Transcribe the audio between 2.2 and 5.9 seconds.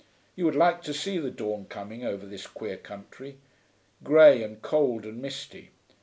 this queer country, grey and cold and misty.